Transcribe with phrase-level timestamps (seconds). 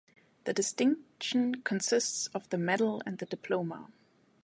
[0.45, 3.91] The distinction consists of the medal and the diploma.